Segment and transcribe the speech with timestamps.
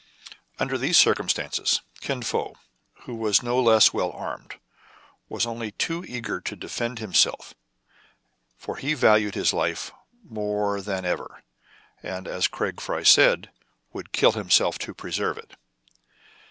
[0.57, 2.55] Under these circumstances, Kin Fo,
[3.01, 4.55] who was no less well armed,
[5.29, 7.53] was only too eager to defend him self;
[8.57, 9.91] for he valued his life
[10.23, 11.43] more than ever,
[12.01, 13.51] and, as Craig Fry said,
[13.93, 15.53] would kill himself to preserve it.